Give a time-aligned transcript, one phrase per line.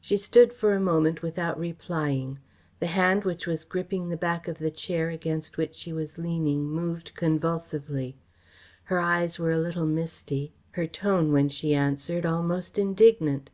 [0.00, 2.40] She stood for a moment without replying.
[2.80, 6.64] The hand which was gripping the back of the chair against which she was leaning
[6.68, 8.16] moved convulsively.
[8.82, 13.48] Her eyes were a little misty, her tone, when she answered, almost indignant.